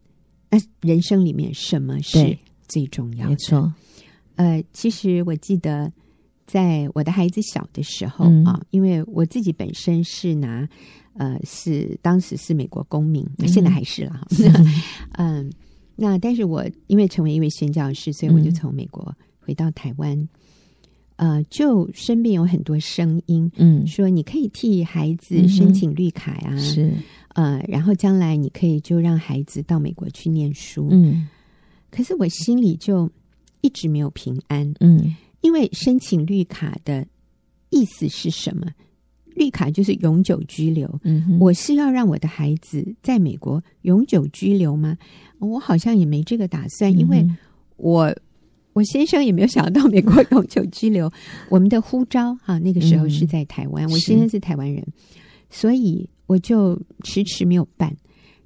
[0.51, 2.37] 那人生里面什么是
[2.69, 3.31] 最重要的？
[3.31, 3.73] 没错，
[4.37, 5.91] 呃，其实我记得
[6.49, 10.69] 在我的孩子小的时候啊，因为我自己本身是拿。
[11.15, 14.25] 呃，是当时是美国公民，现在还是了哈。
[15.19, 15.51] 嗯，
[15.97, 20.17] 那但是我因为成为一位宣教师，所以我就从美国回到台湾。
[21.17, 26.93] 嗯、呃，就身边有很多声音，嗯，说你可以替孩子申请绿卡呀、啊，是
[27.35, 30.87] 呃，然后将来你可以就让孩子到美国去念书。
[30.93, 31.27] 嗯，
[31.91, 33.11] 可是我心里就
[33.63, 34.73] 一直没有平安。
[34.79, 37.07] 嗯，因为申请绿卡的
[37.71, 38.67] 意思是什么？
[39.35, 40.93] 绿卡就是永久居留。
[41.05, 44.99] 嗯，我是要让我的孩子在美国永久居留吗？
[45.39, 47.25] 我好像也没这个打算，因为
[47.77, 48.13] 我
[48.73, 51.09] 我先生也没有想要到美国永久居留。
[51.49, 54.85] 我们的护照哈，那个时候是在台湾，嗯、我先生是台湾人，
[55.51, 57.97] 所以我就迟迟没有办。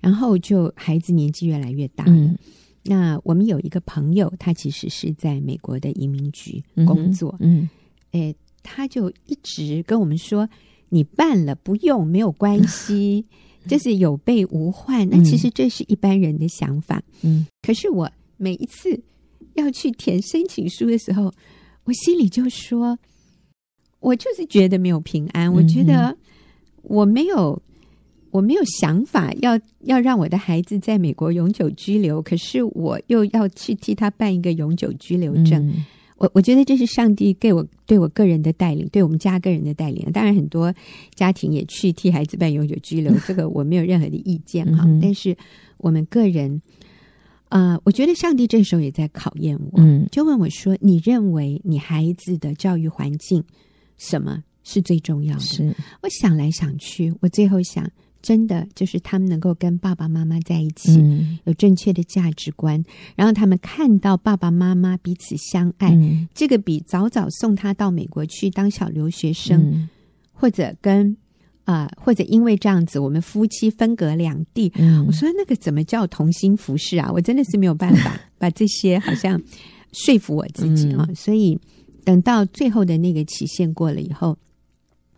[0.00, 2.12] 然后就孩子年纪越来越大了。
[2.12, 2.36] 嗯、
[2.84, 7.36] 那我们有一个朋友，他其实是在美国的移民局工作。
[7.40, 7.68] 嗯，
[8.12, 10.48] 嗯，诶，他就一直跟我们说。
[10.94, 13.24] 你办了不用没有关系，
[13.66, 15.08] 就是有备无患。
[15.08, 17.02] 那其实这是一般人的想法。
[17.22, 19.00] 嗯，可是我每一次
[19.54, 21.32] 要去填申请书的时候，
[21.84, 22.98] 我心里就说，
[24.00, 25.50] 我就是觉得没有平安。
[25.50, 26.14] 我觉得
[26.82, 27.62] 我没有，
[28.32, 35.64] 我没有想法要要让我的孩子在美国永久居留，可是我又要去替他办一个永久居留证。
[35.68, 35.84] 嗯
[36.18, 40.08] 我我觉得这是上帝给我对我个人的带领，对我们家个人的带领。
[40.12, 40.72] 当然，很多
[41.16, 44.84] 家庭也去替孩子办永久居留， 这个我没有任何的意见哈。
[44.86, 45.36] 嗯、但是
[45.78, 46.62] 我们个人，
[47.48, 53.42] 啊、呃，我觉得上帝这时候也在考验我，嗯，就问我说：“你认为你孩子的教育环境
[53.98, 57.84] 什么是最重要的？”是我想来想去，我最后想。
[58.22, 62.82] 真的就是他们能够跟爸爸妈妈在一起，嗯、有正确的价值观，
[63.16, 69.88] 然后他们看到爸爸妈妈彼此相爱，嗯、这个比早早送他到美国去当小留学生，嗯、
[70.32, 71.16] 或者跟
[71.64, 77.10] 啊、呃，或者因为这样子我们夫妻分隔两地，嗯、我说那个怎么叫同心服侍啊？
[77.12, 79.40] 我真的是没有办法 把这些好像
[79.92, 81.58] 说服我自己啊，嗯、所以
[82.04, 84.38] 等到最后的那个期限过了以后，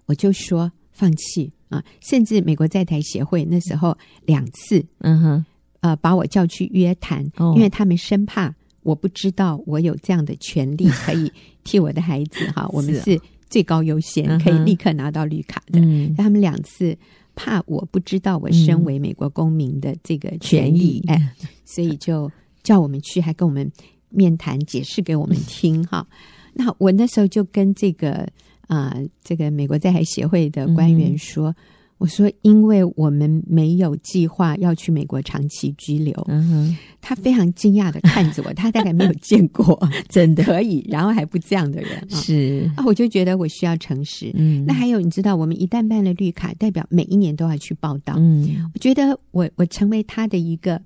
[0.06, 1.52] 我就说放弃。
[1.74, 5.44] 啊，甚至美国在台协会那时候两次，嗯哼，
[5.80, 11.30] 呃，把我叫去约谈，哦、因为他们生怕我不知道我有这样的权利可以
[11.64, 15.80] 替我的孩子哈， 我们是最高优先，可以立刻拿到绿卡的。
[15.80, 16.96] 嗯、他们两次
[17.34, 21.34] 怕我不知道我身为美国公民的这个权益，嗯、哎，
[21.64, 22.30] 所以就
[22.62, 23.70] 叫我们去，还跟我们
[24.10, 26.06] 面谈，解释给我们听哈。
[26.52, 28.28] 那我那时候就跟这个。
[28.66, 31.54] 啊、呃，这个美国在海协会的官员说：“嗯、
[31.98, 36.12] 我说，因为我们没有计划要去美国长期居留。
[36.28, 44.30] 嗯哼”他非常惊讶的看着我， 他大概没有见过 真的可以，然后还不这样的人是啊，我就觉得我需要诚实。
[44.34, 48.14] 嗯，那还有，你知道，我们一旦办了绿卡，代表每一年都要去报道。
[48.16, 50.80] 嗯，我觉得我我成为他的一个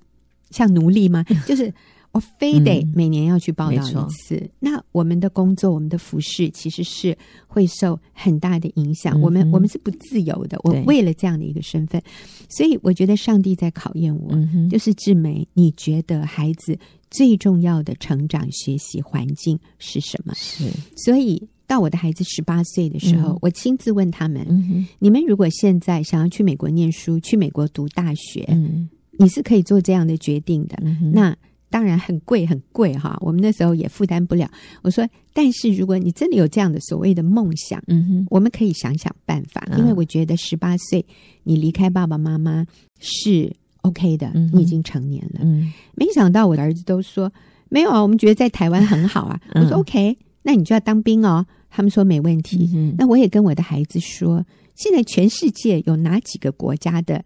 [0.51, 1.23] 像奴隶吗？
[1.47, 1.73] 就是。
[2.11, 4.35] 我非得每年要去报道一次。
[4.37, 9.15] 嗯、那我们的工作，我们的服饰，其实是会受很大的影响。
[9.19, 10.59] 嗯、我们我们是不自由的。
[10.63, 12.01] 我为了这样的一个身份，
[12.49, 14.29] 所以我觉得上帝在考验我。
[14.31, 16.75] 嗯、就是志梅，你觉得孩子
[17.11, 20.33] 最重要的成长学习环境是什么？
[20.35, 20.63] 是。
[20.95, 30.75] 所以到我的孩子十八岁的时候，嗯、我亲自问他们：嗯、你们如果现在想要去美国念书，去美国读大学，嗯、你是可以做这样的决定的。
[30.81, 31.37] 嗯、那。
[31.69, 33.17] 当然很贵，很贵哈！
[33.21, 34.49] 我们那时候也负担不了。
[34.81, 39.65] 我说，但是如果你真的有这样的所谓的梦想，嗯哼，我们可以想想办法。
[39.77, 41.05] 因为我觉得十八岁
[41.43, 42.65] 你离开爸爸妈妈
[42.99, 45.41] 是 OK 的，嗯、你已经成年了。
[45.43, 47.31] 嗯，没想到我的儿子都说
[47.69, 49.39] 没有啊，我们觉得在台湾很好啊。
[49.53, 51.45] 嗯、我说 OK，那你就要当兵哦。
[51.69, 52.71] 他们说没问题。
[52.73, 54.43] 嗯、那我也跟我的孩子说，
[54.75, 57.23] 现在全世界有哪几个国家的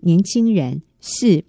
[0.00, 1.44] 年轻人是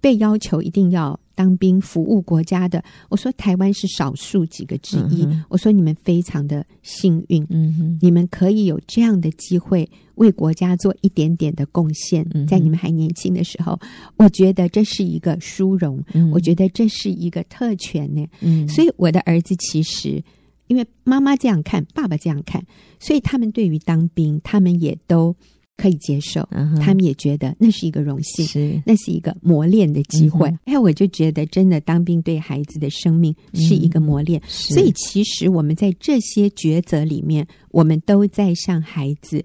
[0.00, 5.24] 被要求一定要当兵服务国家的，我说台湾是少数几个之一。
[5.24, 13.80] 嗯、我说你们非常的幸运，嗯，你们可以有这样的机会为国家做一点点的贡献，嗯、在你们还年轻的时候，
[14.16, 18.26] 我觉得这是一个殊荣，嗯、我觉得这是一个特权呢。
[18.42, 20.22] 嗯，所以我的儿子其实
[20.66, 22.62] 因为妈妈这样看，爸爸这样看，
[22.98, 25.34] 所以他们对于当兵，他们也都。
[25.80, 30.46] 可以接受，嗯、他们也觉得那是一个荣幸，是那是一个磨练的机会。
[30.66, 34.38] 哎、嗯，我就觉得真的当兵对孩子的生命是一个磨练。
[34.40, 39.42] 嗯、所以其实我们在这些抉择里面，我们都在向孩子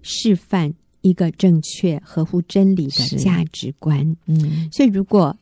[0.00, 4.16] 示范一个正确、合乎真理的价值观。
[4.24, 5.36] 嗯，所以如果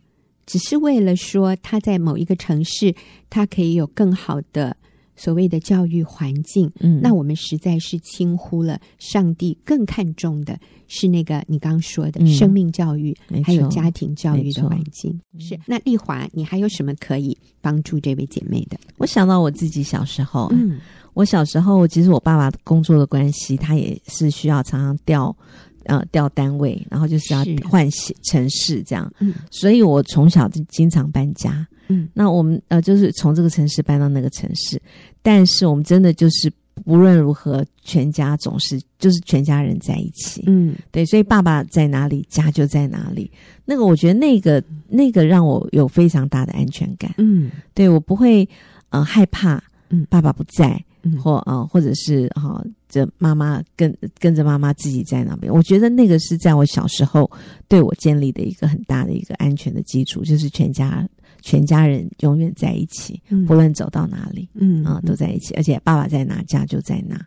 [0.46, 2.92] 只是为了说他在某一个城市，
[3.30, 4.76] 他可以有更好的。
[5.16, 15.20] 所谓的教育环境，嗯，那我们实在是轻忽了上帝更看重的是那个你刚刚说的生命教育，嗯、还有家庭教育的环境。
[15.38, 15.58] 是。
[15.66, 18.78] 那丽华，你还有什么可以帮助这位姐妹的？
[18.98, 20.78] 我想到我自己小时候，嗯，
[21.14, 25.34] 我小时候其实我爸爸工作的关系，他也是需要常常调
[25.84, 27.88] 呃调单位，然后就是要换
[28.24, 31.66] 城市这样，嗯，所以我从小就经常搬家。
[31.88, 34.80] 嗯，那我们呃，就是从这个城市搬到那个城市，
[35.20, 36.50] 但是我们真的就是
[36.86, 40.42] 无论如何，全家总是就是全家人在一起。
[40.46, 43.30] 嗯，对，所以爸爸在哪里，家就在哪里。
[43.66, 47.14] 那个我觉得那个那个让我有非常大的安全感。
[47.18, 48.48] 嗯，对，我不会
[48.88, 50.84] 呃害怕，嗯，爸爸不在，嗯、
[51.22, 55.52] 或啊、或者是哈，这妈妈跟跟着妈妈自己在那边。
[55.52, 57.30] 我觉得那个是在我小时候
[57.68, 61.06] 对我建立的一个很大的一个安全的基础，就是全家。
[61.44, 65.52] 全家人永远在一起，嗯、不论走到哪里，嗯啊，都在一起。
[65.54, 67.20] 而且爸爸在哪，家就在哪。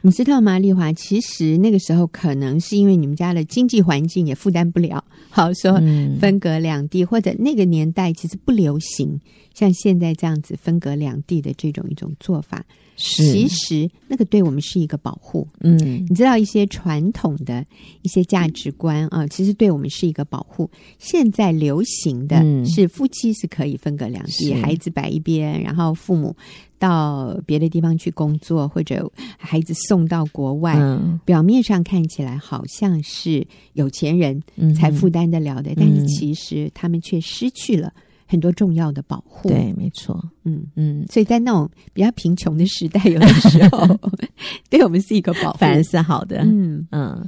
[0.00, 0.90] 你知道吗，丽华？
[0.94, 5.78] 其实那个时候可能是因为你们家的经济环境也负担不了， 好说
[6.18, 9.20] 分隔两地，嗯、或者那个年代其实不流行
[9.52, 12.64] 像现在这样子分隔两地的这种一种做法。
[13.00, 15.78] 是其实那个对我们是一个保护，嗯，
[16.08, 17.64] 你知道一些传统的
[18.02, 20.68] 一些价值观啊，其实对我们是一个保护。
[20.98, 26.34] 现在流行的是夫妻是可以分隔两地，嗯、孩子摆一边，然后父母
[26.78, 30.74] 到别的地方去工作，或者孩子送到国外。
[30.78, 34.42] 嗯、表面上看起来好像是有钱人
[34.74, 37.92] 才负担得了的，嗯、但是其实他们却失去了。
[38.30, 40.62] 很多重要的保护，对，没错，嗯。
[40.76, 43.98] 嗯，所以在那种比较贫穷的时代，有的时候
[44.68, 46.86] 对我们是一个保护，反而是好的，嗯。
[46.90, 47.26] 嗯。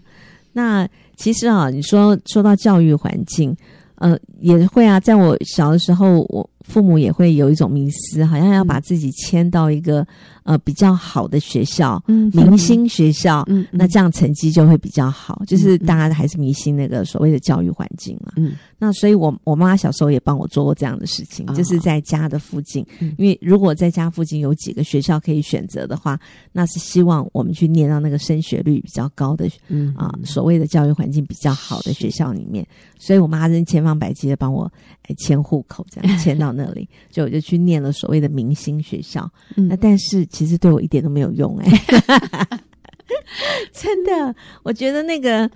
[0.52, 3.56] 那其实啊，你说说到教育环境，
[4.00, 10.06] 呃，也会啊，在我小的时候，我父母也会有一种迷思，好像要把自己迁到一个。
[10.42, 15.38] 呃，比较好的学校，嗯，明星学校，嗯，那这样成绩就会比较好。
[15.40, 26.18] 嗯、就是大家还是迷信那个所谓的教育环境嘛，嗯，那所以我我妈妈小时候也帮我做过这样的事情，哦、就是在家的附近，嗯、因为如果在家附近有几个学校可以选择的话，
[26.52, 32.66] 那是希望我们去念到那个升学率比较高的，嗯啊，所谓的教育环境比较好的学校里面。
[32.98, 34.70] 所以我妈真千方百计的帮我
[35.02, 39.30] 哎迁户口，这样迁到那里， 就我就去念了所谓的明星学校。
[39.56, 40.26] 嗯、那但是。
[40.30, 42.60] 其实对我一点都没有用哎、欸，
[43.74, 45.50] 真的，我觉得那个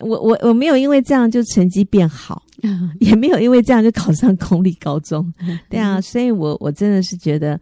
[0.00, 2.42] 我我我没有因为这样就成绩变好，
[3.00, 5.32] 也没有因为这样就考上公立高中，
[5.68, 7.58] 对啊，所以我我真的是觉得，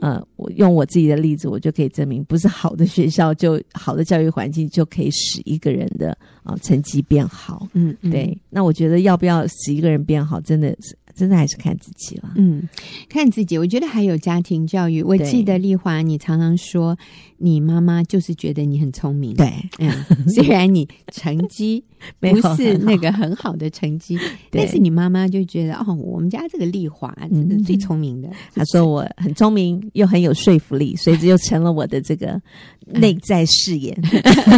[0.00, 6.10] 呃，我用我自己的例子，我就可以证明，不是好的学校就好的教育环境就可以使一个人的
[6.42, 10.96] 啊、呃、成绩变好，嗯，对，那我觉得要不要使一个人变好，真的是。
[11.20, 12.66] 真的还是看自己了，嗯，
[13.10, 13.58] 看自己。
[13.58, 15.02] 我觉得还有家庭教育。
[15.02, 16.96] 我记得丽华，你常常说
[17.42, 19.90] 你妈妈就是觉得你很聪明，对，嗯，
[20.36, 21.82] 虽然你成绩
[22.18, 24.18] 不是那个很好的成绩，
[24.52, 28.28] 但是你妈妈就觉得哦，我们家这个丽华真的最聪明的。
[28.54, 32.38] 她说我很聪明又很有说服力，所以这就成了我的这个
[32.86, 33.98] 内在誓言。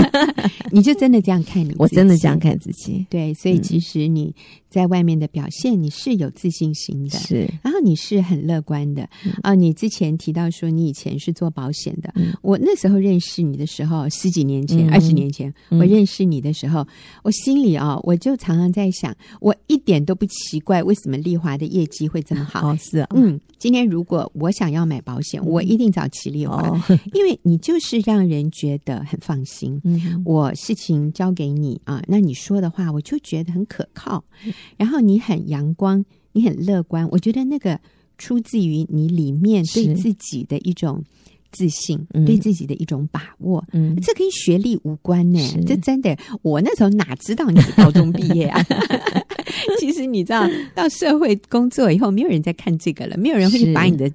[0.72, 1.72] 你就真的这样看你？
[1.78, 3.06] 我真的这样看自己。
[3.08, 4.34] 对，所以其实你。
[4.72, 9.54] 在外面的表现，你是有自信心的，是，然后你是很乐观的、嗯、啊。
[9.54, 16.86] 你之前提到说你以前是做保险的，嗯、我那时候认识你的时候，十几年前、二十、嗯、年前，我认识你的时候，嗯、
[17.24, 22.60] 我心里啊，我就常常在想，我一点都不奇怪为什么丽华的业绩会这么好。
[22.70, 26.80] 哦，是啊，嗯，今天如果我想要买保险，我一定找齐丽华，哦、
[27.14, 29.80] 因为你就是让人觉得很放心。
[29.84, 34.24] 嗯，我事情交给你啊，那你说的话，我就觉得很可靠。
[34.76, 37.78] 然后你很阳光，你很乐观，我觉得那个
[38.18, 41.02] 出自于你里面对自己的一种
[41.52, 43.64] 自信，嗯、对自己的一种把握。
[43.72, 45.38] 嗯，这跟学历无关呢。
[45.38, 48.60] 是这真的，我那时候哪知道你是高中毕业啊？
[49.78, 54.10] 其实你知道，到社会工作以后，没有人在看这个了，没有人会去把你的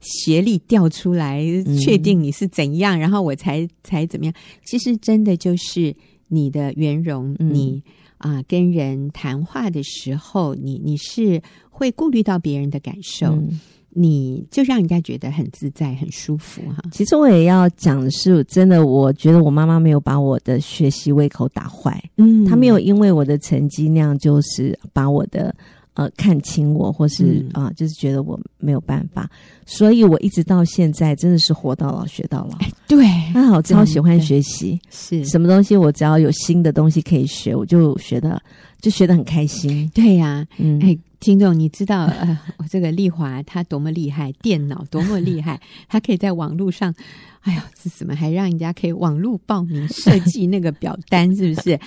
[0.00, 1.44] 学历调出来，
[1.84, 4.34] 确定你是怎样，然后我才才怎么样。
[4.64, 5.94] 其实真的就是
[6.28, 7.82] 你的圆融，嗯、你
[8.18, 13.26] 啊、呃，跟人谈话的时候，你你是会顾虑到别人的感受。
[13.28, 13.60] 嗯
[13.98, 16.84] 你就让人家觉得很自在、很舒服哈。
[16.92, 25.54] 其实我也要讲的是，真的，我觉得我妈妈没有把我的学习胃口打坏，嗯，她没有因为我的成绩那样，就是把我的
[25.94, 29.30] 呃看轻我，或是啊、嗯呃，就是觉得我没有办法。
[29.64, 32.58] 所以我一直到现在真的是活到老学到老。
[32.58, 38.38] 哎、对，她好超喜欢学习，是什么东西我只要有新的东西可以学，我就学的
[38.82, 39.90] 就学的很开心。
[39.94, 40.78] 对呀、啊，嗯。
[40.82, 46.94] 哎听众，你知道呃， 我这个丽华她多么厉害，电脑多么厉害， 她可以在网络上，
[47.42, 51.78] 哎呦，这怎么还让人家可以网络报名设计那个表单，是不是？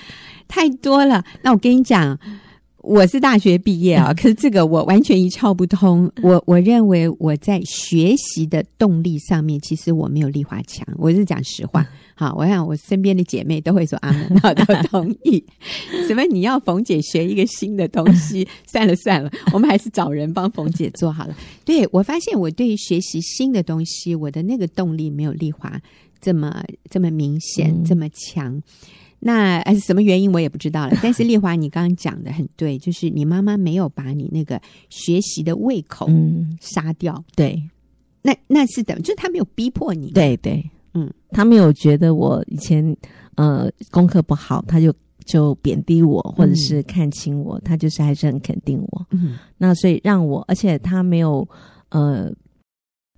[0.48, 1.24] 太多了。
[1.42, 2.18] 那我跟你讲，
[2.82, 6.10] 我是大学毕业啊， 可是这个我完全一窍不通。
[6.22, 11.86] 我我认为我在学习的动力上面，其实我没有丽华强，我是讲实话。
[12.14, 15.42] 好，我想我身边的姐妹都会说阿门，好， 都同意。
[16.08, 16.22] 什么？
[16.24, 18.46] 你要冯姐学一个新的东西？
[18.66, 21.36] 算了算了，我们还是找人帮冯姐做好了。
[21.64, 25.80] 对，我发现我对于学习新的东西，我的那个动力没有丽华
[26.20, 28.62] 这么这么明显，嗯、这么强。
[29.20, 30.98] 那还是什么原因我也不知道了。
[31.02, 36.08] 但是丽华，你刚刚讲的很对，就是你妈妈没有把你那个学习的胃口
[36.60, 37.14] 杀掉。
[37.14, 37.62] 嗯、对，
[38.22, 40.10] 那那是的，就是她没有逼迫你。
[40.10, 40.68] 对对。
[40.92, 42.84] 嗯，他没有觉得我以前
[43.36, 44.92] 呃功课不好，他就
[45.24, 49.06] 就贬低我，或者是看轻我，嗯、他就是还是很肯定我。
[49.10, 51.48] 嗯，那所以让我，而且他没有
[51.90, 52.28] 呃，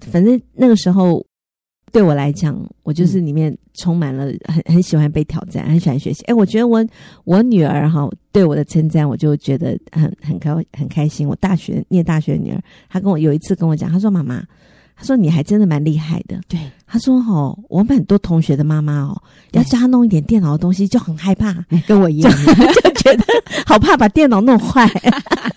[0.01, 1.25] 反正那个时候
[1.93, 6.25] 对我来讲，我就是里面充满了很很喜欢被挑战，很喜欢学习。
[6.25, 6.85] 哎，我觉得我
[7.25, 11.29] 我女儿哈对我的称赞，我就觉得很很开很开心。
[11.29, 14.43] 我大学念大学的女儿，她跟我有一次跟我讲，她说妈妈。
[14.95, 19.21] 她说：“你还真的蛮厉害的。”对，她说：“哦，我们很多同学的妈妈哦，
[19.53, 21.53] 要叫她弄一点电脑的东西就很害怕，
[21.89, 22.31] 跟我一样，
[22.85, 23.25] 就觉得
[23.67, 24.87] 好怕把电脑弄坏。”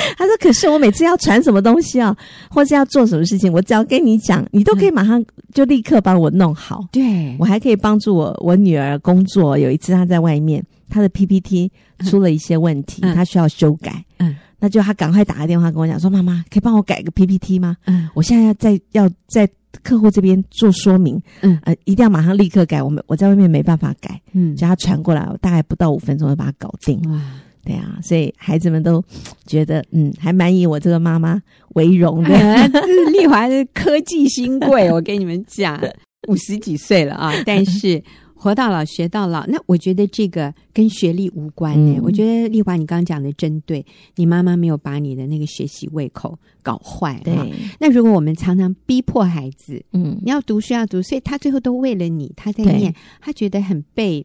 [0.16, 2.16] 他说：“可是我每次要传什么东西啊，
[2.50, 6.84] 或是要做什么事情，我只要跟你讲，你都可以马上就立刻帮我弄好。
[6.92, 9.58] 对，我还可以帮助我我女儿工作。
[9.58, 11.70] 有一次她在外面，她的 PPT
[12.06, 14.04] 出了一些问题，她需要修改。
[14.18, 17.76] 嗯。”那就她赶快打个电话跟我讲说：“妈妈，可以帮我改个 PPT 吗？
[17.86, 19.48] 嗯，我现在要在要在
[19.84, 22.82] 客户这边做说明，嗯呃，一定要马上立刻改。
[22.82, 27.00] 我们我在外面没办法改，嗯，叫她传过来，我大概不到五分钟就把它搞定。
[27.08, 27.20] 哇，
[27.64, 29.02] 对啊，所以孩子们都
[29.46, 31.40] 觉得嗯，还蛮以我这个妈妈
[31.74, 32.30] 为荣的。
[32.68, 35.80] 这 是丽华是科技新贵，我跟你们讲，
[36.28, 38.02] 五十几岁了啊，但是。”
[38.40, 41.96] 活到老学到老，那我觉得这个跟学历无关呢。
[41.98, 43.84] 嗯、我觉得丽华，你刚刚讲的真对，
[44.14, 47.20] 你妈妈没有把你的那个学习胃口搞坏。
[47.24, 47.34] 对，
[47.80, 54.24] 那如果我们常常逼迫孩子，嗯，你要读书要读，所以他最后都为了你，他在念，他觉得很被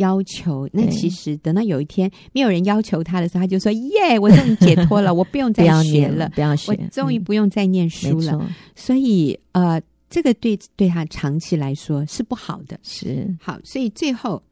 [0.00, 0.68] 要求。
[0.72, 8.36] 那其实等到有一天没有人要求他的时候，他就说：“耶， 我终于解脱了，我不用再学了，不要学，我终于不用再念书了。
[8.40, 9.80] 嗯”所以，呃。
[10.12, 14.42] 这个对对他长期来说是不好的，是好，所以最后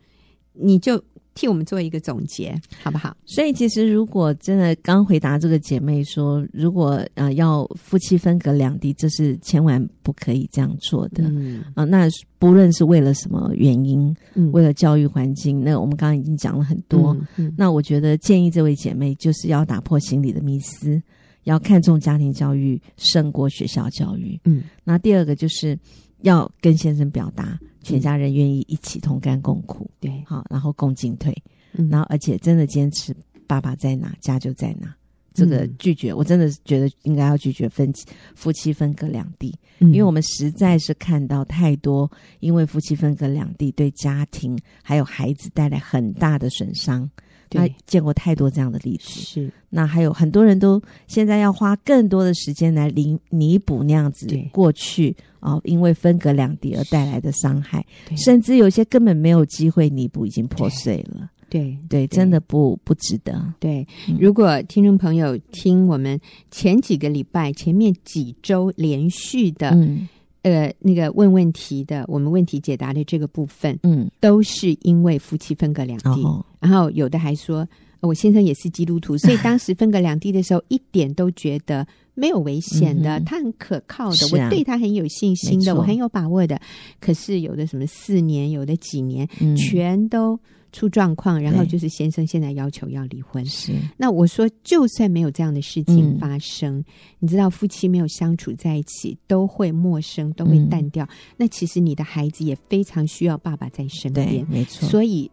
[0.61, 1.03] 你就
[1.35, 3.17] 替我们做一个总结，好不好？
[3.25, 11.25] 所以其实如果真的刚回答这个姐妹说，如果呃要夫妻分隔两地，这是千万不可以这样做的。
[11.29, 17.15] 嗯啊、呃，那不论是为了什么原因，嗯，为了教育环境，那我们刚刚已经讲了很多。
[17.15, 21.01] 嗯嗯、那我觉得建议这位姐妹就是要打破心理的迷思。
[21.45, 24.39] 要看重家庭教育胜过学校教育。
[24.45, 25.79] 嗯，那第二个就是
[26.21, 27.59] 要跟先生表达，
[27.93, 29.91] 全家人愿意一起同甘共苦。
[30.01, 31.35] 对，好，然后共进退。
[31.73, 33.15] 嗯，然后而且真的坚持，
[33.47, 34.95] 爸爸在哪，家就在哪。
[35.35, 37.93] 这个拒绝，我真的觉得应该要拒绝分
[38.35, 42.11] 夫妻分隔两地，因为我们实在是看到太多，
[42.41, 47.09] 因为夫妻分隔两地对家庭还有孩子带来很大的损伤。
[47.51, 49.53] 他见过太多这样的例子，是。
[49.71, 57.85] 那还有很多人都现在要花更多的时间来弥弥补那样子过去啊、哦，因为分隔两地而带来的伤害，
[58.17, 61.31] 甚至有些根本没有机会弥补，已经破碎了。
[61.49, 61.61] 对。
[61.61, 63.55] 对，对，真的不不值得。
[63.59, 63.87] 对，
[64.21, 66.21] 如果听众朋友听我们
[66.51, 69.71] 前几个礼拜、前面几周连续的。
[69.71, 70.09] 嗯
[70.43, 77.67] 呃，那个问问题的，我们问题解答的这个部分，嗯，都是因为夫妻分隔两地，哦、然后有的还说
[78.01, 86.61] 我先生也是基督徒， 所以当时分隔两地的时候，一点都觉得没有危险的，嗯、他很可靠的，啊、我对他很有信心的，我很有把握的。
[87.01, 90.39] 可是有的什么四年，有的几年，嗯、全都
[90.73, 93.45] 出状况，然后就是先生现在要求要离婚。
[93.47, 96.85] 是，那我说，就算没有这样的事情发生，嗯、
[97.21, 101.05] 你知道，夫妻没有相处在一起，都会陌生，都会淡掉。
[101.05, 104.89] 嗯、那其实你的孩子也非常需要爸爸在身边，没错。
[104.89, 105.31] 所以。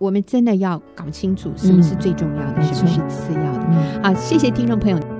[0.00, 3.66] 我们真的要搞清楚什么是最重要的，嗯、什么是次要的。
[3.68, 5.17] 嗯、好，谢谢听众朋友。